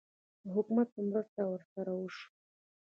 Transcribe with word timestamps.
د 0.43 0.45
حکومت 0.55 0.89
مرسته 1.09 1.41
ورسره 1.51 1.91
وشوه؟ 1.95 2.23